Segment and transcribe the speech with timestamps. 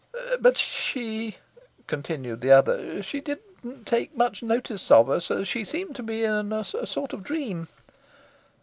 [0.39, 5.29] "But she well," continued the other, "she didn't take much notice of us.
[5.47, 7.67] She seemed to be in a sort of dream."